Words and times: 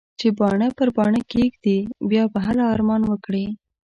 چې 0.19 0.27
باڼه 0.39 0.67
پر 0.77 0.89
باڼه 0.95 1.21
کېږدې؛ 1.31 1.77
بيا 2.09 2.23
به 2.31 2.39
هله 2.47 2.63
ارمان 2.73 3.01
وکړې. 3.07 3.45